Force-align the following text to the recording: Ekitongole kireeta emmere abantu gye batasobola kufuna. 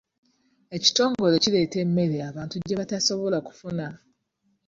Ekitongole 0.75 1.35
kireeta 1.43 1.77
emmere 1.85 2.17
abantu 2.29 2.55
gye 2.57 2.79
batasobola 2.79 3.37
kufuna. 3.47 3.87